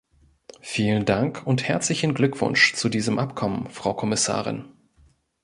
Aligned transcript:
Vielen 0.61 1.05
Dank 1.05 1.45
und 1.45 1.67
herzlichen 1.67 2.15
Glückwunsch 2.15 2.73
zu 2.73 2.89
diesem 2.89 3.19
Abkommen, 3.19 3.67
Frau 3.69 3.93
Kommissarin. 3.93 4.65